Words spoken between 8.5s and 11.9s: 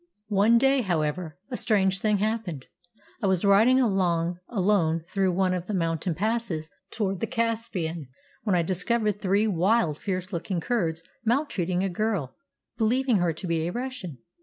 I discovered three wild, fierce looking Kurds maltreating a